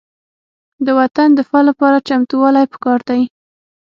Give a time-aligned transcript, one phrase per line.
[0.85, 3.21] د وطن دفاع لپاره چمتووالی پکار دی.